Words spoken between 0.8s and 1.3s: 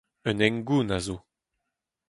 a zo.